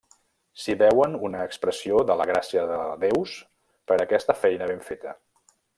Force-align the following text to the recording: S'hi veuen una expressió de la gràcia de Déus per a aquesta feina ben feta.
S'hi 0.61 0.75
veuen 0.77 1.17
una 1.29 1.43
expressió 1.49 2.01
de 2.11 2.15
la 2.23 2.27
gràcia 2.31 2.65
de 2.73 2.81
Déus 3.07 3.37
per 3.93 3.99
a 3.99 4.03
aquesta 4.09 4.41
feina 4.45 4.71
ben 4.73 4.83
feta. 4.93 5.19